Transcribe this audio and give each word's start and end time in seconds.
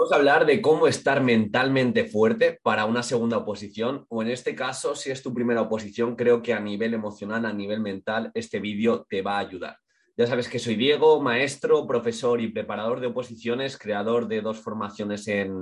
Vamos 0.00 0.12
a 0.12 0.16
hablar 0.16 0.46
de 0.46 0.62
cómo 0.62 0.86
estar 0.86 1.22
mentalmente 1.22 2.06
fuerte 2.06 2.58
para 2.62 2.86
una 2.86 3.02
segunda 3.02 3.36
oposición, 3.36 4.06
o 4.08 4.22
en 4.22 4.30
este 4.30 4.54
caso, 4.54 4.94
si 4.94 5.10
es 5.10 5.22
tu 5.22 5.34
primera 5.34 5.60
oposición, 5.60 6.16
creo 6.16 6.40
que 6.40 6.54
a 6.54 6.58
nivel 6.58 6.94
emocional, 6.94 7.44
a 7.44 7.52
nivel 7.52 7.80
mental, 7.80 8.30
este 8.32 8.60
vídeo 8.60 9.04
te 9.10 9.20
va 9.20 9.36
a 9.36 9.40
ayudar. 9.40 9.76
Ya 10.16 10.26
sabes 10.26 10.48
que 10.48 10.58
soy 10.58 10.76
Diego, 10.76 11.20
maestro, 11.20 11.86
profesor 11.86 12.40
y 12.40 12.48
preparador 12.48 13.00
de 13.00 13.08
oposiciones, 13.08 13.76
creador 13.76 14.26
de 14.26 14.40
dos 14.40 14.58
formaciones 14.60 15.28
en, 15.28 15.52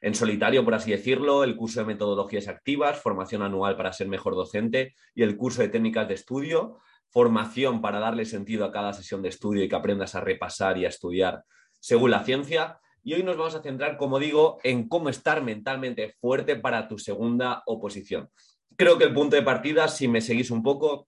en 0.00 0.14
solitario, 0.16 0.64
por 0.64 0.74
así 0.74 0.90
decirlo, 0.90 1.44
el 1.44 1.54
curso 1.54 1.78
de 1.78 1.86
metodologías 1.86 2.48
activas, 2.48 3.00
formación 3.00 3.42
anual 3.42 3.76
para 3.76 3.92
ser 3.92 4.08
mejor 4.08 4.34
docente 4.34 4.96
y 5.14 5.22
el 5.22 5.36
curso 5.36 5.62
de 5.62 5.68
técnicas 5.68 6.08
de 6.08 6.14
estudio, 6.14 6.80
formación 7.10 7.80
para 7.80 8.00
darle 8.00 8.24
sentido 8.24 8.64
a 8.64 8.72
cada 8.72 8.92
sesión 8.92 9.22
de 9.22 9.28
estudio 9.28 9.62
y 9.62 9.68
que 9.68 9.76
aprendas 9.76 10.16
a 10.16 10.20
repasar 10.20 10.78
y 10.78 10.84
a 10.84 10.88
estudiar 10.88 11.44
según 11.78 12.10
la 12.10 12.24
ciencia. 12.24 12.80
Y 13.06 13.14
hoy 13.14 13.22
nos 13.22 13.36
vamos 13.36 13.54
a 13.54 13.62
centrar, 13.62 13.96
como 13.98 14.18
digo, 14.18 14.58
en 14.64 14.88
cómo 14.88 15.08
estar 15.10 15.40
mentalmente 15.40 16.16
fuerte 16.20 16.56
para 16.56 16.88
tu 16.88 16.98
segunda 16.98 17.62
oposición. 17.66 18.28
Creo 18.74 18.98
que 18.98 19.04
el 19.04 19.14
punto 19.14 19.36
de 19.36 19.42
partida, 19.42 19.86
si 19.86 20.08
me 20.08 20.20
seguís 20.20 20.50
un 20.50 20.64
poco, 20.64 21.06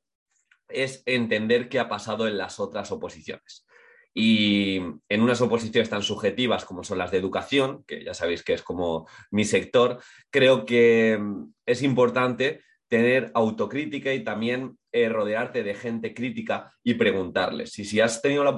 es 0.68 1.02
entender 1.06 1.68
qué 1.68 1.80
ha 1.80 1.88
pasado 1.88 2.28
en 2.28 2.38
las 2.38 2.60
otras 2.60 2.92
oposiciones. 2.92 3.66
Y 4.14 4.76
en 5.08 5.22
unas 5.22 5.40
oposiciones 5.40 5.90
tan 5.90 6.04
subjetivas 6.04 6.64
como 6.64 6.84
son 6.84 6.98
las 6.98 7.10
de 7.10 7.18
educación, 7.18 7.82
que 7.84 8.04
ya 8.04 8.14
sabéis 8.14 8.44
que 8.44 8.52
es 8.52 8.62
como 8.62 9.08
mi 9.32 9.44
sector, 9.44 10.00
creo 10.30 10.64
que 10.66 11.20
es 11.66 11.82
importante 11.82 12.60
tener 12.86 13.32
autocrítica 13.34 14.14
y 14.14 14.22
también 14.22 14.78
eh, 14.92 15.08
rodearte 15.08 15.64
de 15.64 15.74
gente 15.74 16.14
crítica 16.14 16.72
y 16.84 16.94
preguntarles. 16.94 17.76
Y 17.80 17.84
si 17.84 17.98
has 17.98 18.22
tenido 18.22 18.44
la 18.44 18.50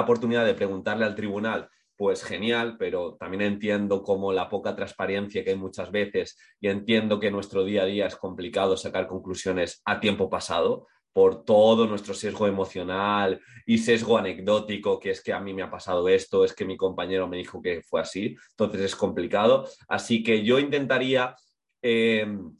oportunidad 0.00 0.44
de 0.44 0.54
preguntarle 0.54 1.04
al 1.04 1.14
tribunal 1.14 1.70
pues 1.96 2.22
genial, 2.22 2.76
pero 2.78 3.16
también 3.18 3.42
entiendo 3.42 4.02
como 4.02 4.32
la 4.32 4.48
poca 4.48 4.76
transparencia 4.76 5.42
que 5.42 5.50
hay 5.50 5.56
muchas 5.56 5.90
veces 5.90 6.38
y 6.60 6.68
entiendo 6.68 7.18
que 7.18 7.30
nuestro 7.30 7.64
día 7.64 7.82
a 7.82 7.86
día 7.86 8.06
es 8.06 8.16
complicado 8.16 8.76
sacar 8.76 9.06
conclusiones 9.06 9.80
a 9.84 9.98
tiempo 9.98 10.28
pasado 10.28 10.86
por 11.16 11.46
todo 11.46 11.86
nuestro 11.86 12.12
sesgo 12.12 12.46
emocional 12.46 13.40
y 13.64 13.78
sesgo 13.78 14.18
anecdótico, 14.18 15.00
que 15.00 15.12
es 15.12 15.22
que 15.22 15.32
a 15.32 15.40
mí 15.40 15.54
me 15.54 15.62
ha 15.62 15.70
pasado 15.70 16.06
esto, 16.10 16.44
es 16.44 16.52
que 16.52 16.66
mi 16.66 16.76
compañero 16.76 17.26
me 17.26 17.38
dijo 17.38 17.62
que 17.62 17.80
fue 17.80 18.02
así, 18.02 18.36
entonces 18.50 18.82
es 18.82 18.94
complicado. 18.94 19.66
Así 19.88 20.22
que 20.22 20.44
yo 20.44 20.58
intentaría 20.58 21.34
em, 21.80 22.54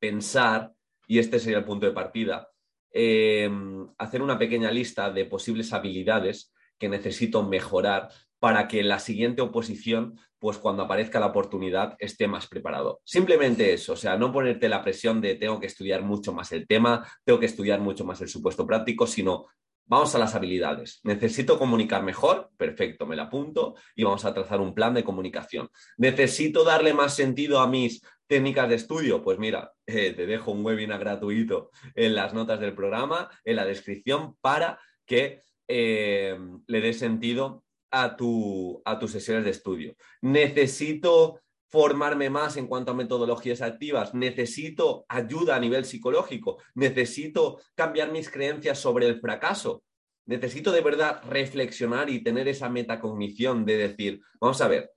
pensar, 0.00 0.72
y 1.06 1.20
este 1.20 1.38
sería 1.38 1.58
el 1.58 1.64
punto 1.64 1.86
de 1.86 1.92
partida, 1.92 2.48
em, 2.90 3.86
hacer 3.98 4.20
una 4.20 4.36
pequeña 4.36 4.72
lista 4.72 5.08
de 5.12 5.26
posibles 5.26 5.72
habilidades 5.72 6.52
que 6.76 6.88
necesito 6.88 7.44
mejorar 7.44 8.08
para 8.40 8.66
que 8.66 8.82
la 8.82 8.98
siguiente 8.98 9.42
oposición, 9.42 10.18
pues 10.38 10.56
cuando 10.58 10.82
aparezca 10.82 11.20
la 11.20 11.26
oportunidad, 11.26 11.94
esté 11.98 12.26
más 12.26 12.46
preparado. 12.46 13.00
Simplemente 13.04 13.74
eso, 13.74 13.92
o 13.92 13.96
sea, 13.96 14.16
no 14.16 14.32
ponerte 14.32 14.68
la 14.68 14.82
presión 14.82 15.20
de 15.20 15.34
tengo 15.34 15.60
que 15.60 15.66
estudiar 15.66 16.02
mucho 16.02 16.32
más 16.32 16.50
el 16.52 16.66
tema, 16.66 17.06
tengo 17.22 17.38
que 17.38 17.46
estudiar 17.46 17.80
mucho 17.80 18.04
más 18.04 18.20
el 18.22 18.28
supuesto 18.28 18.66
práctico, 18.66 19.06
sino 19.06 19.46
vamos 19.84 20.14
a 20.14 20.18
las 20.18 20.34
habilidades. 20.34 21.00
Necesito 21.04 21.58
comunicar 21.58 22.02
mejor, 22.02 22.50
perfecto, 22.56 23.06
me 23.06 23.14
la 23.16 23.24
apunto 23.24 23.74
y 23.94 24.04
vamos 24.04 24.24
a 24.24 24.32
trazar 24.32 24.60
un 24.60 24.74
plan 24.74 24.94
de 24.94 25.04
comunicación. 25.04 25.68
Necesito 25.98 26.64
darle 26.64 26.94
más 26.94 27.14
sentido 27.14 27.60
a 27.60 27.66
mis 27.66 28.00
técnicas 28.26 28.70
de 28.70 28.76
estudio, 28.76 29.22
pues 29.22 29.38
mira, 29.38 29.72
eh, 29.86 30.14
te 30.14 30.24
dejo 30.24 30.52
un 30.52 30.64
webinar 30.64 31.00
gratuito 31.00 31.70
en 31.94 32.14
las 32.14 32.32
notas 32.32 32.60
del 32.60 32.74
programa, 32.74 33.28
en 33.44 33.56
la 33.56 33.66
descripción, 33.66 34.36
para 34.40 34.78
que 35.04 35.40
eh, 35.68 36.38
le 36.66 36.80
dé 36.80 36.92
sentido 36.92 37.64
a, 37.90 38.16
tu, 38.16 38.82
a 38.84 38.98
tus 38.98 39.12
sesiones 39.12 39.44
de 39.44 39.50
estudio. 39.50 39.96
Necesito 40.22 41.40
formarme 41.70 42.30
más 42.30 42.56
en 42.56 42.66
cuanto 42.66 42.90
a 42.90 42.94
metodologías 42.94 43.62
activas, 43.62 44.12
necesito 44.12 45.04
ayuda 45.08 45.54
a 45.54 45.60
nivel 45.60 45.84
psicológico, 45.84 46.58
necesito 46.74 47.60
cambiar 47.76 48.10
mis 48.10 48.28
creencias 48.28 48.78
sobre 48.78 49.06
el 49.06 49.20
fracaso, 49.20 49.84
necesito 50.26 50.72
de 50.72 50.80
verdad 50.80 51.22
reflexionar 51.28 52.10
y 52.10 52.24
tener 52.24 52.48
esa 52.48 52.68
metacognición 52.68 53.64
de 53.64 53.76
decir, 53.76 54.20
vamos 54.40 54.60
a 54.60 54.68
ver, 54.68 54.90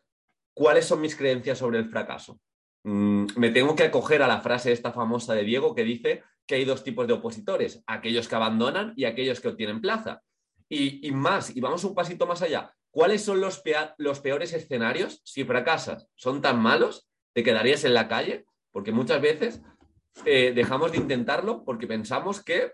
¿cuáles 0.55 0.85
son 0.85 1.01
mis 1.01 1.15
creencias 1.15 1.59
sobre 1.59 1.77
el 1.77 1.89
fracaso? 1.89 2.39
Mm, 2.83 3.27
me 3.35 3.51
tengo 3.51 3.75
que 3.75 3.83
acoger 3.83 4.23
a 4.23 4.27
la 4.27 4.41
frase 4.41 4.71
esta 4.71 4.91
famosa 4.91 5.35
de 5.35 5.43
Diego 5.43 5.75
que 5.75 5.83
dice 5.83 6.23
que 6.47 6.55
hay 6.55 6.65
dos 6.65 6.83
tipos 6.83 7.05
de 7.07 7.13
opositores, 7.13 7.83
aquellos 7.85 8.27
que 8.27 8.35
abandonan 8.35 8.93
y 8.95 9.05
aquellos 9.05 9.39
que 9.39 9.49
obtienen 9.49 9.79
plaza. 9.79 10.21
Y, 10.67 11.07
y 11.07 11.11
más, 11.11 11.55
y 11.55 11.61
vamos 11.61 11.83
un 11.83 11.93
pasito 11.93 12.25
más 12.25 12.41
allá, 12.41 12.73
¿Cuáles 12.93 13.23
son 13.23 13.41
los, 13.41 13.59
peores 14.19 14.53
escenarios 14.53 15.19
si 15.25 15.43
fracasas? 15.45 16.07
¿Son 16.13 16.43
tan 16.43 16.61
malos? 16.61 17.09
¿Te 17.33 17.41
quedarías 17.41 17.83
en 17.85 17.95
la 17.95 18.07
calle? 18.07 18.45
Porque 18.71 18.91
muchas 18.91 19.19
veces 19.19 19.63
eh, 20.25 20.53
dejamos 20.53 20.91
de 20.91 20.99
intentarlo 20.99 21.63
porque 21.65 21.87
pensamos 21.87 22.43
que 22.43 22.71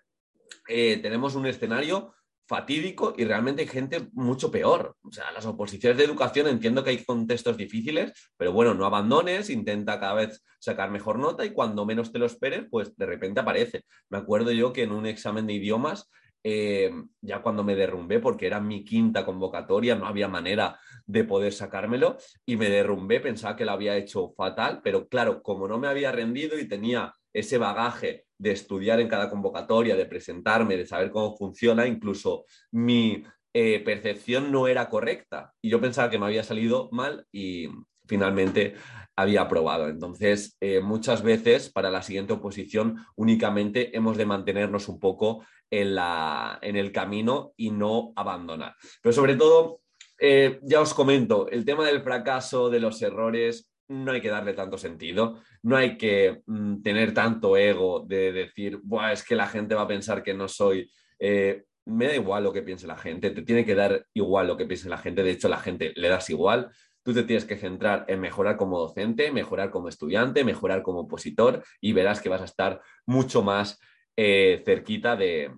eh, 0.68 0.98
tenemos 0.98 1.36
un 1.36 1.46
escenario 1.46 2.14
fatídico 2.50 3.14
y 3.16 3.24
realmente 3.24 3.62
hay 3.62 3.70
gente 3.70 4.10
mucho 4.12 4.52
peor. 4.52 4.98
O 5.04 5.12
sea, 5.14 5.32
las 5.32 5.46
oposiciones 5.46 5.98
de 5.98 6.04
educación 6.04 6.48
entiendo 6.48 6.84
que 6.84 6.90
hay 6.90 7.06
contextos 7.06 7.56
difíciles, 7.56 8.12
pero 8.36 8.52
bueno, 8.52 8.74
no 8.74 8.86
abandones, 8.86 9.50
intenta 9.50 10.02
cada 10.02 10.16
vez 10.16 10.44
sacar 10.60 10.92
mejor 10.92 11.18
nota 11.18 11.46
y 11.46 11.52
cuando 11.52 11.86
menos 11.86 12.12
te 12.12 12.20
lo 12.20 12.26
esperes, 12.26 12.66
pues 12.70 12.94
de 12.98 13.06
repente 13.06 13.40
aparece. 13.40 13.86
Me 14.10 14.18
acuerdo 14.18 14.52
yo 14.52 14.74
que 14.74 14.84
en 14.84 14.92
un 14.92 15.06
examen 15.06 15.48
de 15.48 15.54
idiomas 15.54 16.10
eh, 16.44 16.92
ya 17.22 17.42
cuando 17.42 17.64
me 17.64 17.76
derrumbé, 17.76 18.20
porque 18.20 18.48
era 18.48 18.60
mi 18.60 18.84
quinta 18.84 19.26
convocatoria, 19.26 19.96
no 19.96 20.08
había 20.08 20.28
manera 20.28 20.80
de 21.06 21.24
poder 21.24 21.54
sacármelo 21.54 22.18
y 22.46 22.56
me 22.56 22.70
derrumbé, 22.70 23.20
pensaba 23.20 23.56
que 23.56 23.66
lo 23.66 23.72
había 23.72 23.98
hecho 23.98 24.34
fatal, 24.36 24.82
pero 24.84 25.08
claro, 25.08 25.42
como 25.42 25.68
no 25.68 25.78
me 25.78 25.88
había 25.88 26.12
rendido 26.12 26.58
y 26.60 26.68
tenía 26.68 27.14
ese 27.34 27.58
bagaje 27.58 28.26
de 28.38 28.52
estudiar 28.52 29.00
en 29.00 29.08
cada 29.08 29.30
convocatoria, 29.30 29.96
de 29.96 30.06
presentarme, 30.06 30.78
de 30.78 30.86
saber 30.86 31.12
cómo 31.12 31.36
funciona, 31.36 31.86
incluso 31.88 32.46
mi 32.72 33.24
eh, 33.54 33.80
percepción 33.80 34.52
no 34.52 34.68
era 34.68 34.90
correcta 34.90 35.54
y 35.62 35.70
yo 35.70 35.82
pensaba 35.82 36.10
que 36.10 36.20
me 36.20 36.28
había 36.28 36.44
salido 36.44 36.90
mal 36.92 37.26
y 37.32 37.68
finalmente 38.08 38.76
había 39.16 39.42
aprobado. 39.42 39.90
Entonces, 39.90 40.58
eh, 40.62 40.82
muchas 40.82 41.22
veces 41.22 41.70
para 41.70 41.92
la 41.92 42.02
siguiente 42.02 42.34
oposición 42.34 42.98
únicamente 43.16 43.96
hemos 43.96 44.18
de 44.18 44.26
mantenernos 44.26 44.88
un 44.88 45.00
poco 45.00 45.46
en, 45.70 45.96
la, 45.96 46.60
en 46.62 46.76
el 46.76 46.92
camino 46.92 47.54
y 47.58 47.72
no 47.72 48.14
abandonar. 48.16 48.76
Pero 49.02 49.14
sobre 49.14 49.36
todo, 49.36 49.82
eh, 50.20 50.60
ya 50.64 50.82
os 50.82 50.94
comento, 50.94 51.48
el 51.50 51.66
tema 51.66 51.86
del 51.86 52.02
fracaso, 52.02 52.70
de 52.70 52.80
los 52.80 53.02
errores, 53.02 53.72
no 53.88 54.12
hay 54.12 54.22
que 54.22 54.30
darle 54.30 54.54
tanto 54.54 54.78
sentido, 54.78 55.42
no 55.64 55.76
hay 55.76 55.98
que 55.98 56.42
mm, 56.46 56.82
tener 56.82 57.14
tanto 57.14 57.58
ego 57.58 58.06
de 58.08 58.32
decir, 58.32 58.80
es 59.12 59.24
que 59.24 59.36
la 59.36 59.48
gente 59.48 59.76
va 59.76 59.84
a 59.84 59.88
pensar 59.88 60.24
que 60.24 60.34
no 60.34 60.48
soy... 60.48 60.90
Eh, 61.18 61.66
me 61.86 62.06
da 62.06 62.16
igual 62.16 62.44
lo 62.44 62.54
que 62.54 62.62
piense 62.62 62.86
la 62.86 62.98
gente, 62.98 63.32
te 63.32 63.42
tiene 63.42 63.66
que 63.66 63.74
dar 63.74 64.06
igual 64.14 64.46
lo 64.46 64.56
que 64.56 64.66
piense 64.66 64.90
la 64.90 65.00
gente, 65.00 65.24
de 65.24 65.32
hecho 65.32 65.50
la 65.50 65.58
gente 65.58 65.92
le 65.96 66.08
das 66.08 66.30
igual, 66.30 66.70
tú 67.02 67.16
te 67.16 67.24
tienes 67.24 67.46
que 67.46 67.58
centrar 67.58 68.06
en 68.08 68.20
mejorar 68.20 68.58
como 68.58 68.80
docente, 68.80 69.32
mejorar 69.32 69.72
como 69.72 69.90
estudiante, 69.90 70.44
mejorar 70.44 70.84
como 70.84 71.02
opositor 71.02 71.64
y 71.82 71.94
verás 71.94 72.22
que 72.22 72.30
vas 72.30 72.42
a 72.42 72.46
estar 72.46 72.82
mucho 73.08 73.42
más 73.42 73.80
eh, 74.22 74.62
cerquita 74.66 75.16
de, 75.16 75.50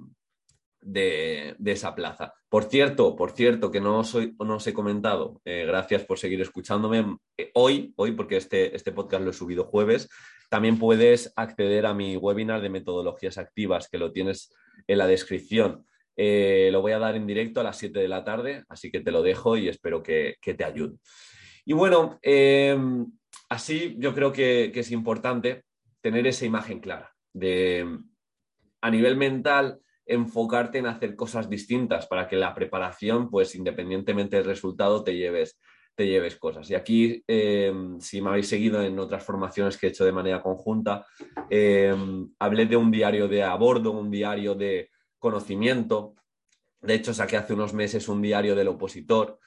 de, 0.82 1.56
esa 1.66 1.96
plaza. 1.96 2.36
Por 2.48 2.66
cierto, 2.66 3.16
por 3.16 3.32
cierto, 3.32 3.72
que 3.72 3.82
no, 3.82 4.04
soy, 4.04 4.36
no 4.38 4.58
os 4.58 4.68
he 4.68 4.74
comentado, 4.74 5.42
eh, 5.46 5.66
gracias 5.66 6.06
por 6.06 6.20
seguir 6.20 6.42
escuchándome. 6.42 7.18
Eh, 7.38 7.50
hoy, 7.56 7.92
hoy, 7.96 8.12
porque 8.12 8.38
este, 8.38 8.76
este 8.76 8.92
podcast 8.92 9.24
lo 9.24 9.32
he 9.32 9.34
subido 9.34 9.64
jueves, 9.64 10.10
también 10.52 10.78
puedes 10.78 11.34
acceder 11.36 11.88
a 11.88 11.96
mi 11.96 12.18
webinar 12.18 12.62
de 12.62 12.70
metodologías 12.70 13.40
activas, 13.40 13.90
que 13.90 13.98
lo 13.98 14.12
tienes 14.12 14.54
en 14.86 15.00
la 15.00 15.08
descripción. 15.08 15.84
lo 16.16 16.82
voy 16.82 16.92
a 16.92 17.00
dar 17.00 17.16
en 17.16 17.26
directo 17.26 17.62
a 17.62 17.64
las 17.64 17.80
7 17.80 18.00
de 18.00 18.08
la 18.08 18.24
tarde, 18.24 18.64
así 18.70 18.92
que 18.92 19.00
te 19.00 19.10
lo 19.10 19.24
dejo 19.24 19.58
y 19.58 19.70
espero 19.70 20.04
que, 20.04 20.38
te 20.40 20.64
ayude. 20.64 20.98
Y 21.66 21.74
bueno, 21.74 22.20
así 23.50 23.96
yo 23.98 24.14
creo 24.14 24.32
que 24.32 24.72
es 24.76 24.92
importante 24.92 25.64
tener 26.00 26.28
esa 26.28 26.46
imagen 26.46 26.80
clara 26.80 27.12
de 27.34 27.88
a 28.82 28.90
nivel 28.90 29.16
mental, 29.16 29.80
enfocarte 30.06 30.80
en 30.80 30.88
hacer 30.88 31.16
cosas 31.16 31.50
distintas 31.50 32.08
para 32.08 32.28
que 32.28 32.36
la 32.36 32.54
preparación, 32.54 33.30
pues 33.30 33.56
independientemente 33.56 34.36
del 34.36 34.46
resultado, 34.46 35.04
te 35.04 35.16
lleves, 35.16 35.60
te 35.96 36.08
lleves 36.08 36.36
cosas. 36.38 36.70
Y 36.70 36.76
aquí, 36.76 37.24
eh, 37.28 37.72
si 38.00 38.22
me 38.22 38.30
habéis 38.30 38.50
seguido 38.50 38.82
en 38.82 38.98
otras 39.00 39.24
formaciones 39.24 39.78
que 39.78 39.88
he 39.88 39.90
hecho 39.90 40.06
de 40.06 40.12
manera 40.12 40.42
conjunta, 40.42 41.06
eh, 41.50 41.96
hablé 42.40 42.66
de 42.66 42.76
un 42.76 42.92
diario 42.92 43.28
de 43.28 43.44
a 43.44 43.56
bordo, 43.56 43.92
un 43.92 44.10
diario 44.12 44.56
de 44.56 44.90
conocimiento. 45.20 46.16
De 46.82 46.96
hecho, 46.96 47.14
saqué 47.14 47.38
hace 47.38 47.54
unos 47.54 47.74
meses 47.74 48.10
un 48.10 48.22
diario 48.22 48.56
del 48.56 48.70
opositor 48.70 49.40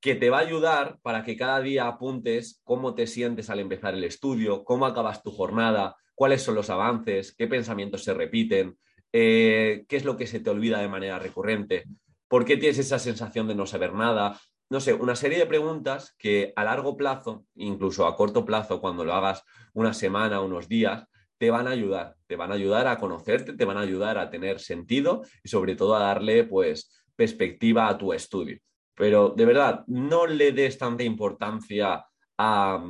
que 0.00 0.14
te 0.14 0.30
va 0.30 0.38
a 0.38 0.42
ayudar 0.42 0.98
para 1.02 1.24
que 1.24 1.36
cada 1.36 1.60
día 1.60 1.88
apuntes 1.88 2.60
cómo 2.62 2.94
te 2.94 3.06
sientes 3.06 3.50
al 3.50 3.58
empezar 3.58 3.94
el 3.94 4.04
estudio, 4.04 4.62
cómo 4.64 4.86
acabas 4.86 5.22
tu 5.22 5.32
jornada, 5.32 5.96
cuáles 6.18 6.42
son 6.42 6.56
los 6.56 6.68
avances, 6.68 7.32
qué 7.32 7.46
pensamientos 7.46 8.02
se 8.02 8.12
repiten, 8.12 8.76
eh, 9.12 9.84
qué 9.88 9.96
es 9.96 10.04
lo 10.04 10.16
que 10.16 10.26
se 10.26 10.40
te 10.40 10.50
olvida 10.50 10.80
de 10.80 10.88
manera 10.88 11.20
recurrente, 11.20 11.84
por 12.26 12.44
qué 12.44 12.56
tienes 12.56 12.80
esa 12.80 12.98
sensación 12.98 13.46
de 13.46 13.54
no 13.54 13.66
saber 13.66 13.94
nada. 13.94 14.36
No 14.68 14.80
sé, 14.80 14.94
una 14.94 15.14
serie 15.14 15.38
de 15.38 15.46
preguntas 15.46 16.16
que 16.18 16.52
a 16.56 16.64
largo 16.64 16.96
plazo, 16.96 17.44
incluso 17.54 18.04
a 18.04 18.16
corto 18.16 18.44
plazo, 18.44 18.80
cuando 18.80 19.04
lo 19.04 19.14
hagas 19.14 19.44
una 19.74 19.94
semana, 19.94 20.40
unos 20.40 20.68
días, 20.68 21.06
te 21.38 21.52
van 21.52 21.68
a 21.68 21.70
ayudar, 21.70 22.16
te 22.26 22.34
van 22.34 22.50
a 22.50 22.56
ayudar 22.56 22.88
a 22.88 22.98
conocerte, 22.98 23.52
te 23.52 23.64
van 23.64 23.76
a 23.76 23.82
ayudar 23.82 24.18
a 24.18 24.28
tener 24.28 24.58
sentido 24.58 25.22
y 25.44 25.48
sobre 25.48 25.76
todo 25.76 25.94
a 25.94 26.00
darle 26.00 26.42
pues 26.42 27.00
perspectiva 27.14 27.86
a 27.86 27.96
tu 27.96 28.12
estudio. 28.12 28.58
Pero 28.96 29.28
de 29.36 29.44
verdad, 29.44 29.84
no 29.86 30.26
le 30.26 30.50
des 30.50 30.76
tanta 30.78 31.04
importancia 31.04 32.04
a, 32.36 32.84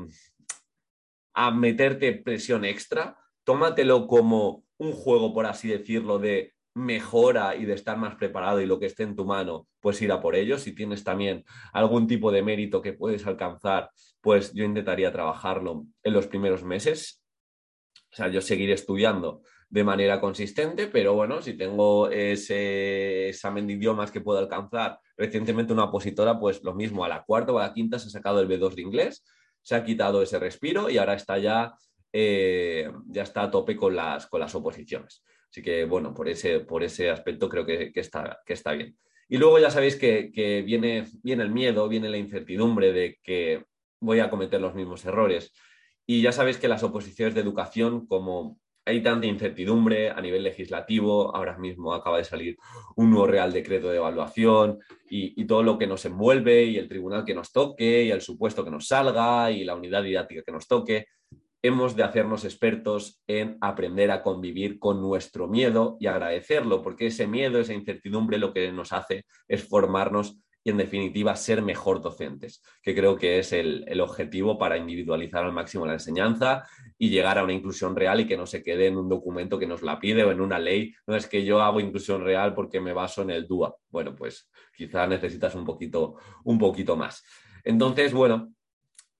a 1.40 1.52
meterte 1.52 2.12
presión 2.14 2.64
extra, 2.64 3.16
tómatelo 3.44 4.08
como 4.08 4.64
un 4.76 4.90
juego, 4.90 5.32
por 5.32 5.46
así 5.46 5.68
decirlo, 5.68 6.18
de 6.18 6.52
mejora 6.74 7.54
y 7.54 7.64
de 7.64 7.74
estar 7.74 7.96
más 7.96 8.16
preparado 8.16 8.60
y 8.60 8.66
lo 8.66 8.80
que 8.80 8.86
esté 8.86 9.04
en 9.04 9.14
tu 9.14 9.24
mano, 9.24 9.68
pues 9.78 10.02
ir 10.02 10.10
a 10.10 10.20
por 10.20 10.34
ello. 10.34 10.58
Si 10.58 10.74
tienes 10.74 11.04
también 11.04 11.44
algún 11.72 12.08
tipo 12.08 12.32
de 12.32 12.42
mérito 12.42 12.82
que 12.82 12.92
puedes 12.92 13.24
alcanzar, 13.24 13.88
pues 14.20 14.52
yo 14.52 14.64
intentaría 14.64 15.12
trabajarlo 15.12 15.86
en 16.02 16.12
los 16.12 16.26
primeros 16.26 16.64
meses. 16.64 17.22
O 18.10 18.16
sea, 18.16 18.26
yo 18.26 18.40
seguiré 18.40 18.72
estudiando 18.72 19.42
de 19.68 19.84
manera 19.84 20.20
consistente, 20.20 20.88
pero 20.88 21.14
bueno, 21.14 21.40
si 21.40 21.56
tengo 21.56 22.10
ese 22.10 23.28
examen 23.28 23.68
de 23.68 23.74
idiomas 23.74 24.10
que 24.10 24.22
puedo 24.22 24.40
alcanzar, 24.40 24.98
recientemente 25.16 25.72
una 25.72 25.84
opositora, 25.84 26.40
pues 26.40 26.64
lo 26.64 26.74
mismo, 26.74 27.04
a 27.04 27.08
la 27.08 27.22
cuarta 27.22 27.52
o 27.52 27.58
a 27.60 27.68
la 27.68 27.74
quinta 27.74 28.00
se 28.00 28.08
ha 28.08 28.10
sacado 28.10 28.40
el 28.40 28.48
B2 28.48 28.74
de 28.74 28.82
inglés, 28.82 29.24
se 29.68 29.74
ha 29.74 29.84
quitado 29.84 30.22
ese 30.22 30.38
respiro 30.38 30.88
y 30.88 30.96
ahora 30.96 31.12
está 31.12 31.36
ya, 31.36 31.74
eh, 32.10 32.90
ya 33.06 33.22
está 33.22 33.42
a 33.42 33.50
tope 33.50 33.76
con 33.76 33.94
las, 33.94 34.26
con 34.26 34.40
las 34.40 34.54
oposiciones. 34.54 35.22
Así 35.50 35.60
que 35.60 35.84
bueno, 35.84 36.14
por 36.14 36.26
ese, 36.26 36.60
por 36.60 36.82
ese 36.82 37.10
aspecto 37.10 37.50
creo 37.50 37.66
que, 37.66 37.92
está, 37.94 38.40
que 38.46 38.54
está 38.54 38.72
bien. 38.72 38.96
Y 39.28 39.36
luego 39.36 39.58
ya 39.58 39.70
sabéis 39.70 39.96
que, 39.96 40.32
que 40.32 40.62
viene, 40.62 41.04
viene 41.22 41.42
el 41.42 41.50
miedo, 41.50 41.86
viene 41.86 42.08
la 42.08 42.16
incertidumbre 42.16 42.94
de 42.94 43.18
que 43.22 43.66
voy 44.00 44.20
a 44.20 44.30
cometer 44.30 44.58
los 44.58 44.74
mismos 44.74 45.04
errores. 45.04 45.52
Y 46.06 46.22
ya 46.22 46.32
sabéis 46.32 46.56
que 46.56 46.66
las 46.66 46.82
oposiciones 46.82 47.34
de 47.34 47.42
educación, 47.42 48.06
como 48.06 48.58
hay 48.88 49.02
tanta 49.02 49.26
incertidumbre 49.26 50.10
a 50.10 50.20
nivel 50.22 50.42
legislativo, 50.42 51.36
ahora 51.36 51.58
mismo 51.58 51.92
acaba 51.92 52.16
de 52.16 52.24
salir 52.24 52.56
un 52.96 53.10
nuevo 53.10 53.26
Real 53.26 53.52
Decreto 53.52 53.90
de 53.90 53.98
Evaluación 53.98 54.78
y, 55.10 55.44
todo 55.44 55.62
lo 55.62 55.78
que 55.78 55.86
nos 55.86 56.06
envuelve 56.06 56.64
y 56.64 56.78
el 56.78 56.88
tribunal 56.88 57.24
que 57.24 57.34
nos 57.34 57.52
toque 57.52 58.04
y 58.04 58.10
el 58.10 58.22
supuesto 58.22 58.64
que 58.64 58.70
nos 58.70 58.86
salga 58.86 59.50
y 59.50 59.64
la 59.64 59.74
unidad 59.74 60.02
didáctica 60.02 60.42
que 60.42 60.52
nos 60.52 60.66
toque. 60.66 61.06
Hemos 61.60 61.96
de 61.96 62.02
hacernos 62.02 62.44
expertos 62.44 63.20
en 63.26 63.58
aprender 63.60 64.10
a 64.10 64.22
convivir 64.22 64.78
con 64.78 65.02
nuestro 65.02 65.48
miedo 65.48 65.98
y 66.00 66.06
agradecerlo, 66.06 66.82
porque 66.82 67.08
ese 67.08 67.26
miedo, 67.26 67.58
esa 67.58 67.74
incertidumbre 67.74 68.38
lo 68.38 68.54
que 68.54 68.72
nos 68.72 68.92
hace 68.92 69.24
es 69.48 69.68
formarnos 69.68 70.38
en 70.70 70.76
definitiva 70.76 71.36
ser 71.36 71.62
mejor 71.62 72.00
docentes, 72.02 72.62
que 72.82 72.94
creo 72.94 73.16
que 73.16 73.38
es 73.38 73.52
el, 73.52 74.00
objetivo 74.00 74.58
para 74.58 74.76
individualizar 74.76 75.44
al 75.44 75.52
máximo 75.52 75.86
la 75.86 75.94
enseñanza 75.94 76.64
y 76.98 77.10
llegar 77.10 77.38
a 77.38 77.44
una 77.44 77.52
inclusión 77.52 77.96
real 77.96 78.20
y 78.20 78.26
que 78.26 78.36
no 78.36 78.46
se 78.46 78.62
quede 78.62 78.86
en 78.86 78.96
un 78.96 79.08
documento 79.08 79.58
que 79.58 79.66
nos 79.66 79.82
la 79.82 79.98
pide 79.98 80.24
o 80.24 80.30
en 80.30 80.40
una 80.40 80.58
ley. 80.58 80.94
No 81.06 81.16
es 81.16 81.26
que 81.26 81.44
yo 81.44 81.60
hago 81.62 81.80
inclusión 81.80 82.24
real 82.24 82.54
porque 82.54 82.80
me 82.80 82.92
baso 82.92 83.22
en 83.22 83.30
el 83.30 83.46
DUA. 83.46 83.74
Bueno, 83.90 84.14
pues 84.14 84.50
quizá 84.76 85.06
necesitas 85.06 85.54
un 85.54 85.64
poquito, 85.64 86.16
un 86.44 86.58
poquito 86.58 86.96
más. 86.96 87.24
Entonces, 87.64 88.12
bueno, 88.12 88.52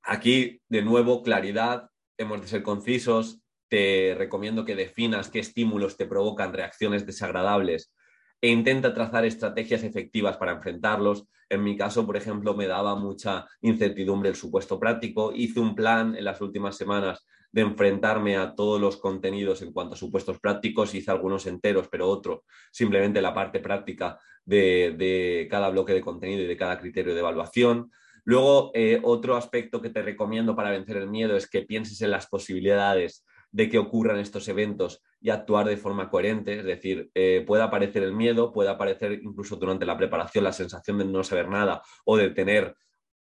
aquí 0.03 0.61
de 0.69 0.83
nuevo 0.83 1.23
claridad, 1.23 1.91
hemos 2.17 2.41
de 2.41 2.47
ser 2.49 2.62
concisos. 2.62 3.41
Te 3.69 4.15
recomiendo 4.17 4.65
que 4.65 4.75
definas 4.75 5.29
qué 5.29 5.41
estímulos 5.41 5.97
te 5.97 6.06
provocan 6.06 6.53
reacciones 6.53 7.05
desagradables 7.05 7.93
e 8.40 8.49
intenta 8.49 8.94
trazar 8.94 9.25
estrategias 9.25 9.82
efectivas 9.82 10.37
para 10.37 10.52
enfrentarlos. 10.52 11.26
En 11.49 11.64
mi 11.64 11.76
caso, 11.76 12.06
por 12.06 12.17
ejemplo, 12.17 12.55
me 12.55 12.67
daba 12.67 12.94
mucha 12.94 13.46
incertidumbre 13.62 14.29
el 14.29 14.37
supuesto 14.37 14.79
práctico. 14.79 15.32
Hice 15.35 15.61
un 15.61 15.75
plan 15.75 16.14
en 16.14 16.25
las 16.25 16.40
últimas 16.40 16.76
semanas 16.76 17.26
de 17.50 17.62
enfrentarme 17.62 18.37
a 18.37 18.55
todos 18.55 18.81
los 18.81 18.99
contenidos 18.99 19.62
en 19.62 19.73
cuanto 19.73 19.94
a 19.94 19.99
supuestos 19.99 20.38
prácticos. 20.38 20.94
Hice 20.94 21.11
algunos 21.11 21.46
enteros, 21.46 21.88
pero 21.88 22.08
otro 22.08 22.44
simplemente 22.70 23.23
la 23.23 23.35
parte 23.35 23.61
práctica 23.61 24.19
de, 24.44 25.49
cada 25.50 25.70
bloque 25.70 25.93
de 25.93 26.00
contenido 26.00 26.43
y 26.43 26.46
de 26.46 26.56
cada 26.56 26.79
criterio 26.79 27.14
de 27.14 27.20
evaluación. 27.20 27.90
Luego, 28.25 28.70
eh, 28.75 29.00
otro 29.02 29.37
aspecto 29.37 29.81
que 29.81 29.90
te 29.90 30.02
recomiendo 30.02 30.55
para 30.55 30.70
vencer 30.70 30.99
el 30.99 31.08
miedo 31.08 31.37
es 31.37 31.49
que 31.49 31.62
pienses 31.62 32.00
en 32.02 32.11
las 32.11 32.26
posibilidades 32.26 33.25
de 33.50 33.69
que 33.69 33.79
ocurran 33.79 34.19
estos 34.19 34.49
eventos 34.49 35.03
y 35.21 35.31
actuar 35.31 35.67
de 35.67 35.77
forma 35.77 36.11
coherente. 36.11 36.59
Es 36.59 36.65
decir, 36.65 37.11
eh, 37.15 37.45
puede 37.47 37.62
aparecer 37.62 38.03
el 38.03 38.12
miedo, 38.12 38.53
puede 38.53 38.71
aparecer 38.71 39.12
incluso 39.23 39.56
durante 39.56 39.87
la 39.87 39.97
preparación 39.97 40.45
la 40.45 40.53
sensación 40.53 40.99
de 40.99 41.05
no 41.05 41.25
saber 41.25 41.49
nada 41.49 41.83
o 42.05 42.17
de 42.17 42.31
tener 42.31 42.77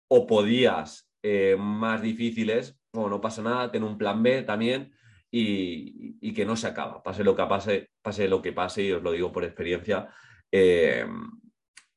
o 0.08 0.28
podías 0.28 1.10
eh, 1.24 1.56
más 1.58 2.02
difíciles, 2.02 2.78
o 2.92 3.10
no 3.10 3.20
pasa 3.20 3.42
nada, 3.42 3.72
ten 3.72 3.84
un 3.84 3.98
plan 3.98 4.22
B 4.22 4.44
también 4.44 4.94
y, 5.31 6.34
que 6.34 6.46
no 6.46 6.56
se 6.56 6.68
acaba. 6.68 7.02
Pase 7.02 7.24
lo 7.24 7.36
que 7.36 7.46
pase, 7.46 7.90
pase 8.02 8.28
lo 8.28 8.42
que 8.42 8.54
pase, 8.54 8.84
y 8.84 8.92
os 8.92 9.02
lo 9.02 9.12
digo 9.12 9.31
por 9.31 9.44
experiencia, 9.44 10.10
eh, 10.52 11.06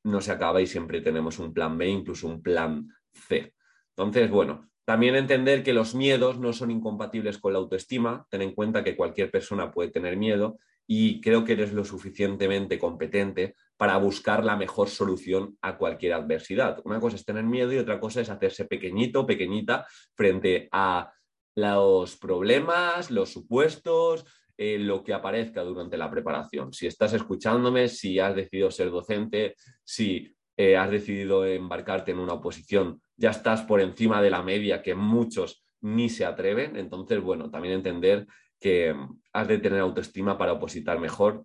no 0.05 0.21
se 0.21 0.33
acaba 0.33 0.63
y 0.63 0.67
siempre 0.67 1.01
tenemos 1.01 1.39
un 1.39 1.53
plan 1.53 1.77
B, 1.77 1.89
incluso 1.89 2.29
un 2.29 2.43
plan 2.43 2.89
C. 3.13 3.55
Entonces, 3.91 4.31
bueno, 4.31 4.71
también 4.87 5.17
entender 5.17 5.65
que 5.65 5.73
los 5.73 5.97
miedos 5.97 6.39
no 6.39 6.53
son 6.53 6.71
incompatibles 6.71 7.39
con 7.39 7.53
la 7.53 7.59
autoestima. 7.59 8.25
Ten 8.31 8.41
en 8.41 8.55
cuenta 8.55 8.85
que 8.85 8.97
cualquier 8.97 9.33
persona 9.33 9.73
puede 9.73 9.91
tener 9.91 10.17
miedo 10.17 10.61
y 10.87 11.21
creo 11.21 11.45
que 11.45 11.55
eres 11.55 11.73
lo 11.73 11.85
suficientemente 11.85 12.79
competente 12.79 13.57
para 13.77 13.97
buscar 13.97 14.45
la 14.45 14.55
mejor 14.55 14.89
solución 14.89 15.59
a 15.61 15.77
cualquier 15.77 16.13
adversidad. 16.13 16.81
Una 16.85 17.01
cosa 17.01 17.17
es 17.17 17.25
tener 17.25 17.43
miedo 17.43 17.73
y 17.73 17.79
otra 17.79 17.99
cosa 17.99 18.21
es 18.21 18.31
hacerse 18.31 18.67
pequeñito, 18.67 19.27
pequeñita 19.27 19.85
frente 20.15 20.69
a 20.71 21.13
los 21.57 22.17
problemas, 22.17 23.11
los 23.11 23.33
supuestos, 23.33 24.25
eh, 24.57 24.79
lo 24.79 25.03
que 25.03 25.15
aparezca 25.15 25.65
durante 25.65 25.97
la 25.97 26.09
preparación. 26.09 26.73
Si 26.73 26.87
estás 26.87 27.13
escuchándome, 27.13 27.89
si 27.89 28.21
has 28.21 28.37
decidido 28.37 28.71
ser 28.71 28.93
docente, 28.93 29.57
si 29.83 30.36
eh, 30.57 30.77
has 30.77 30.91
decidido 30.91 31.45
embarcarte 31.45 32.13
en 32.13 32.19
una 32.19 32.35
oposición, 32.35 33.03
ya 33.17 33.31
estás 33.31 33.63
por 33.63 33.81
encima 33.81 34.23
de 34.23 34.31
la 34.31 34.43
media 34.43 34.83
que 34.83 34.95
muchos 34.95 35.65
ni 35.81 36.09
se 36.09 36.25
atreven. 36.25 36.77
Entonces, 36.77 37.21
bueno, 37.21 37.51
también 37.51 37.75
entender 37.75 38.27
que 38.61 38.95
mm, 38.95 39.21
has 39.33 39.49
de 39.49 39.59
tener 39.59 39.81
autoestima 39.81 40.39
para 40.39 40.53
opositar 40.53 40.99
mejor 40.99 41.45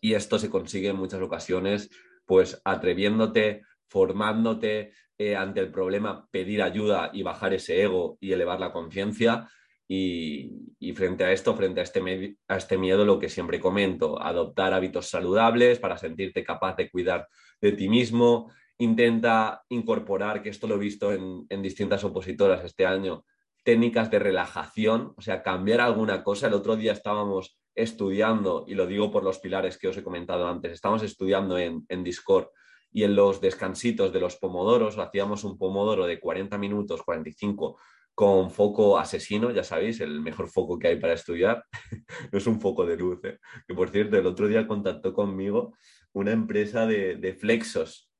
y 0.00 0.14
esto 0.14 0.38
se 0.38 0.50
consigue 0.50 0.88
en 0.88 0.96
muchas 0.96 1.20
ocasiones 1.20 1.90
pues 2.26 2.60
atreviéndote, 2.64 3.62
formándote 3.88 4.92
eh, 5.16 5.36
ante 5.36 5.60
el 5.60 5.70
problema, 5.70 6.28
pedir 6.30 6.62
ayuda 6.62 7.10
y 7.12 7.22
bajar 7.22 7.54
ese 7.54 7.82
ego 7.82 8.18
y 8.20 8.32
elevar 8.32 8.60
la 8.60 8.72
conciencia. 8.72 9.48
Y, 9.88 10.92
frente 10.94 11.24
a 11.24 11.32
esto, 11.32 11.54
frente 11.54 11.80
a 11.80 11.82
este, 11.82 12.36
a 12.48 12.56
este 12.56 12.78
miedo, 12.78 13.04
lo 13.04 13.18
que 13.18 13.28
siempre 13.28 13.60
comento, 13.60 14.20
adoptar 14.20 14.72
hábitos 14.72 15.08
saludables 15.08 15.78
para 15.78 15.98
sentirte 15.98 16.42
capaz 16.42 16.76
de 16.76 16.90
cuidar 16.90 17.28
de 17.60 17.72
ti 17.72 17.88
mismo, 17.88 18.50
intenta 18.78 19.62
incorporar, 19.68 20.42
que 20.42 20.50
esto 20.50 20.66
lo 20.66 20.76
he 20.76 20.78
visto 20.78 21.12
en, 21.12 21.62
distintas 21.62 22.04
opositoras 22.04 22.64
este 22.64 22.86
año, 22.86 23.24
técnicas 23.64 24.10
de 24.10 24.18
relajación, 24.18 25.12
o 25.16 25.22
sea, 25.22 25.42
cambiar 25.42 25.80
alguna 25.80 26.22
cosa. 26.22 26.46
El 26.46 26.54
otro 26.54 26.76
día 26.76 26.92
estábamos 26.92 27.58
estudiando, 27.74 28.64
y 28.66 28.74
lo 28.74 28.86
digo 28.86 29.10
por 29.10 29.22
los 29.22 29.38
pilares 29.38 29.78
que 29.78 29.88
os 29.88 29.96
he 29.96 30.02
comentado 30.02 30.48
antes, 30.48 30.72
estábamos 30.72 31.02
estudiando 31.02 31.58
en, 31.58 31.84
en 31.88 32.04
Discord 32.04 32.48
y 32.92 33.04
en 33.04 33.14
los 33.14 33.40
descansitos 33.40 34.12
de 34.12 34.20
los 34.20 34.36
pomodoros, 34.36 34.98
hacíamos 34.98 35.44
un 35.44 35.58
pomodoro 35.58 36.06
de 36.06 36.18
40 36.18 36.56
minutos, 36.56 37.02
45, 37.02 37.78
con 38.16 38.50
foco 38.50 38.98
asesino, 38.98 39.50
ya 39.50 39.62
sabéis, 39.62 40.00
el 40.00 40.22
mejor 40.22 40.48
foco 40.48 40.78
que 40.78 40.88
hay 40.88 40.96
para 40.98 41.12
estudiar, 41.12 41.62
no 42.32 42.38
es 42.38 42.46
un 42.46 42.58
foco 42.58 42.86
de 42.86 42.96
luz, 42.96 43.22
¿eh? 43.24 43.38
que 43.68 43.74
por 43.74 43.90
cierto, 43.90 44.16
el 44.16 44.24
otro 44.24 44.48
día 44.48 44.66
contactó 44.66 45.12
conmigo 45.12 45.76
una 46.14 46.32
empresa 46.32 46.86
de, 46.86 47.36
flexos 47.38 48.10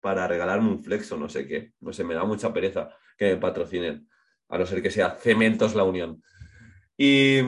para 0.00 0.26
regalarme 0.26 0.70
un 0.70 0.82
flexo, 0.82 1.18
no 1.18 1.28
sé 1.28 1.46
qué. 1.46 1.72
No 1.80 1.92
sé, 1.92 2.02
me 2.02 2.14
da 2.14 2.24
mucha 2.24 2.50
pereza 2.50 2.88
que 3.18 3.26
me 3.26 3.36
patrocinen, 3.36 4.08
a 4.48 4.56
no 4.56 4.64
ser 4.64 4.82
que 4.82 4.90
sea 4.90 5.10
Cementos 5.10 5.74
La 5.74 5.84
Unión. 5.84 6.22
Y, 6.96 7.40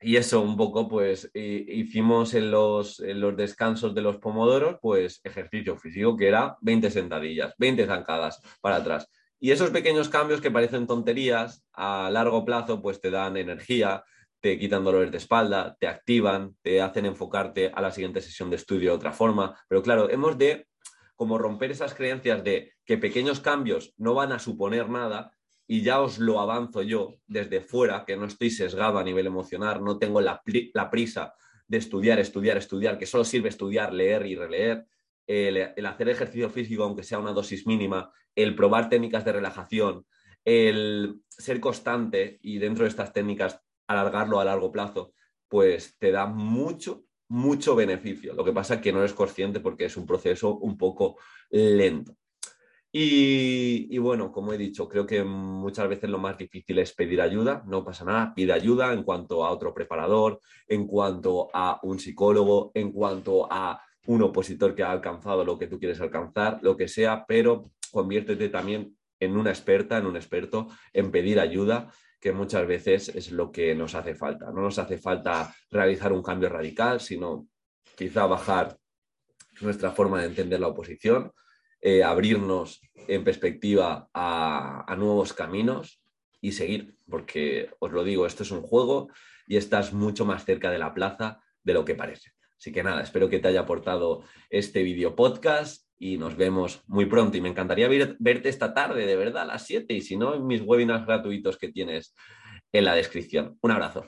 y 0.00 0.16
eso 0.16 0.42
un 0.42 0.56
poco, 0.56 0.88
pues 0.88 1.30
hicimos 1.34 2.34
en 2.34 2.50
los, 2.50 2.98
en 2.98 3.20
los, 3.20 3.36
descansos 3.36 3.94
de 3.94 4.02
los 4.02 4.18
pomodoros, 4.18 4.78
pues 4.82 5.20
ejercicio 5.22 5.76
físico, 5.76 6.16
que 6.16 6.26
era 6.26 6.56
20 6.62 6.90
sentadillas, 6.90 7.54
20 7.58 7.86
zancadas 7.86 8.42
para 8.60 8.76
atrás. 8.76 9.08
Y 9.40 9.52
esos 9.52 9.70
pequeños 9.70 10.10
cambios 10.10 10.40
que 10.40 10.50
parecen 10.50 10.86
tonterías, 10.86 11.64
a 11.72 12.10
largo 12.10 12.44
plazo, 12.44 12.82
pues 12.82 13.00
te 13.00 13.10
dan 13.10 13.38
energía, 13.38 14.04
te 14.40 14.58
quitan 14.58 14.84
dolores 14.84 15.10
de 15.10 15.16
espalda, 15.16 15.76
te 15.80 15.88
activan, 15.88 16.56
te 16.62 16.82
hacen 16.82 17.06
enfocarte 17.06 17.72
a 17.74 17.80
la 17.80 17.90
siguiente 17.90 18.20
sesión 18.20 18.50
de 18.50 18.56
estudio 18.56 18.90
de 18.90 18.96
otra 18.96 19.12
forma. 19.12 19.58
Pero 19.66 19.82
claro, 19.82 20.10
hemos 20.10 20.36
de 20.36 20.66
como 21.16 21.38
romper 21.38 21.70
esas 21.70 21.94
creencias 21.94 22.42
de 22.44 22.72
que 22.84 22.96
pequeños 22.96 23.40
cambios 23.40 23.92
no 23.98 24.14
van 24.14 24.32
a 24.32 24.38
suponer 24.38 24.88
nada 24.88 25.32
y 25.66 25.82
ya 25.82 26.00
os 26.00 26.18
lo 26.18 26.40
avanzo 26.40 26.82
yo 26.82 27.16
desde 27.26 27.60
fuera, 27.60 28.04
que 28.04 28.16
no 28.16 28.24
estoy 28.24 28.50
sesgado 28.50 28.98
a 28.98 29.04
nivel 29.04 29.26
emocional, 29.26 29.84
no 29.84 29.98
tengo 29.98 30.20
la, 30.20 30.42
prisa 30.90 31.34
de 31.68 31.78
estudiar, 31.78 32.18
estudiar, 32.18 32.56
estudiar, 32.56 32.98
que 32.98 33.06
solo 33.06 33.24
sirve 33.24 33.50
estudiar, 33.50 33.92
leer 33.92 34.26
y 34.26 34.34
releer, 34.34 34.86
el, 35.30 35.86
hacer 35.86 36.08
ejercicio 36.08 36.50
físico, 36.50 36.82
aunque 36.82 37.04
sea 37.04 37.20
una 37.20 37.32
dosis 37.32 37.64
mínima, 37.66 38.12
el 38.34 38.56
probar 38.56 38.88
técnicas 38.88 39.24
de 39.24 39.32
relajación, 39.32 40.04
el 40.44 41.20
ser 41.28 41.60
constante 41.60 42.40
y 42.42 42.58
dentro 42.58 42.82
de 42.82 42.90
estas 42.90 43.12
técnicas 43.12 43.60
alargarlo 43.86 44.40
a 44.40 44.44
largo 44.44 44.72
plazo, 44.72 45.14
pues 45.48 45.96
te 45.98 46.10
da 46.10 46.26
mucho, 46.26 47.04
mucho 47.28 47.76
beneficio. 47.76 48.34
Lo 48.34 48.44
que 48.44 48.52
pasa 48.52 48.74
es 48.74 48.80
que 48.80 48.92
no 48.92 48.98
eres 48.98 49.14
consciente 49.14 49.60
porque 49.60 49.84
es 49.84 49.96
un 49.96 50.06
proceso 50.06 50.56
un 50.56 50.76
poco 50.76 51.18
lento. 51.50 52.16
Y, 52.92 53.96
bueno, 53.98 54.32
como 54.32 54.52
he 54.52 54.58
dicho, 54.58 54.88
creo 54.88 55.06
que 55.06 55.22
muchas 55.22 55.88
veces 55.88 56.10
lo 56.10 56.18
más 56.18 56.36
difícil 56.36 56.80
es 56.80 56.92
pedir 56.92 57.20
ayuda, 57.20 57.62
no 57.68 57.84
pasa 57.84 58.04
nada, 58.04 58.34
pide 58.34 58.52
ayuda 58.52 58.92
en 58.92 59.04
cuanto 59.04 59.44
a 59.44 59.50
otro 59.52 59.72
preparador, 59.72 60.40
en 60.66 60.88
cuanto 60.88 61.50
a 61.54 61.78
un 61.84 62.00
psicólogo, 62.00 62.72
en 62.74 62.90
cuanto 62.90 63.46
a 63.48 63.80
un 64.06 64.22
opositor 64.22 64.74
que 64.74 64.82
ha 64.82 64.90
alcanzado 64.90 65.44
lo 65.44 65.58
que 65.58 65.66
tú 65.66 65.78
quieres 65.78 66.00
alcanzar, 66.00 66.58
lo 66.62 66.76
que 66.76 66.88
sea, 66.88 67.24
pero 67.26 67.70
conviértete 67.90 68.48
también 68.48 68.96
en 69.18 69.36
una 69.36 69.50
experta, 69.50 69.98
en 69.98 70.06
un 70.06 70.16
experto, 70.16 70.68
en 70.92 71.10
pedir 71.10 71.38
ayuda, 71.38 71.92
que 72.20 72.32
muchas 72.32 72.66
veces 72.66 73.08
es 73.08 73.30
lo 73.32 73.50
que 73.50 73.74
nos 73.74 73.94
hace 73.94 74.14
falta. 74.14 74.46
No 74.46 74.62
nos 74.62 74.78
hace 74.78 74.98
falta 74.98 75.54
realizar 75.70 76.12
un 76.12 76.22
cambio 76.22 76.48
radical, 76.48 77.00
sino 77.00 77.48
quizá 77.96 78.26
bajar 78.26 78.76
nuestra 79.60 79.90
forma 79.90 80.20
de 80.20 80.26
entender 80.26 80.60
la 80.60 80.68
oposición, 80.68 81.32
eh, 81.80 82.02
abrirnos 82.02 82.80
en 82.94 83.24
perspectiva 83.24 84.08
a, 84.12 84.94
nuevos 84.98 85.32
caminos 85.32 86.02
y 86.40 86.52
seguir, 86.52 86.96
porque 87.08 87.70
os 87.78 87.90
lo 87.92 88.04
digo, 88.04 88.26
esto 88.26 88.42
es 88.42 88.50
un 88.50 88.62
juego 88.62 89.08
y 89.46 89.56
estás 89.56 89.92
mucho 89.92 90.24
más 90.24 90.44
cerca 90.44 90.70
de 90.70 90.78
la 90.78 90.92
plaza 90.92 91.40
de 91.62 91.74
lo 91.74 91.84
que 91.84 91.94
parece. 91.94 92.32
Así 92.60 92.72
que 92.72 92.82
nada, 92.82 93.00
espero 93.00 93.30
que 93.30 93.38
te 93.38 93.48
haya 93.48 93.60
aportado 93.60 94.22
este 94.50 94.82
video 94.82 95.16
podcast 95.16 95.86
y 95.98 96.18
nos 96.18 96.36
vemos 96.36 96.82
muy 96.88 97.06
pronto. 97.06 97.38
Y 97.38 97.40
me 97.40 97.48
encantaría 97.48 97.88
verte 98.18 98.50
esta 98.50 98.74
tarde, 98.74 99.06
de 99.06 99.16
verdad, 99.16 99.44
a 99.44 99.46
las 99.46 99.64
7 99.64 99.94
y 99.94 100.02
si 100.02 100.18
no, 100.18 100.34
en 100.34 100.46
mis 100.46 100.60
webinars 100.60 101.06
gratuitos 101.06 101.56
que 101.56 101.72
tienes 101.72 102.14
en 102.70 102.84
la 102.84 102.94
descripción. 102.94 103.56
Un 103.62 103.70
abrazo. 103.70 103.98